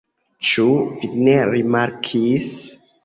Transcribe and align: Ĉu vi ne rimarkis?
Ĉu 0.51 0.63
vi 1.03 1.09
ne 1.27 1.37
rimarkis? 1.53 2.53